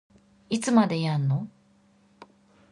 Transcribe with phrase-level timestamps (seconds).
[0.49, 1.47] いつまでやんの